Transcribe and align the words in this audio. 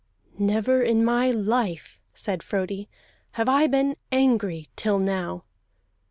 "Never 0.39 0.81
in 0.81 1.05
my 1.05 1.29
life," 1.29 1.99
said 2.15 2.41
Frodi, 2.41 2.89
"have 3.33 3.47
I 3.47 3.67
been 3.67 3.95
angry 4.11 4.67
till 4.75 4.97
now!" 4.97 5.43